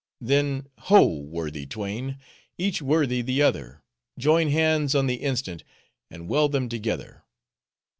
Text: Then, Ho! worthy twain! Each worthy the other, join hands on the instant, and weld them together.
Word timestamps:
Then, 0.19 0.65
Ho! 0.89 1.05
worthy 1.15 1.67
twain! 1.67 2.17
Each 2.57 2.81
worthy 2.81 3.21
the 3.21 3.43
other, 3.43 3.83
join 4.17 4.49
hands 4.49 4.95
on 4.95 5.05
the 5.05 5.17
instant, 5.21 5.63
and 6.09 6.27
weld 6.27 6.53
them 6.53 6.67
together. 6.69 7.23